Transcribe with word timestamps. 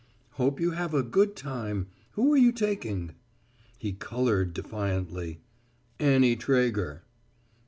"Hope 0.31 0.59
you 0.59 0.71
have 0.71 0.95
a 0.95 1.03
good 1.03 1.35
time. 1.35 1.85
Who 2.13 2.33
are 2.33 2.37
you 2.37 2.51
taking?" 2.51 3.11
He 3.77 3.93
colored 3.93 4.51
defiantly. 4.51 5.41
"Annie 5.99 6.35
Traeger." 6.37 7.03